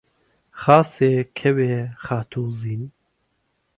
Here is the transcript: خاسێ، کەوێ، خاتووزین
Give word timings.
خاسێ، 0.61 1.11
کەوێ، 1.39 1.75
خاتووزین 2.03 2.83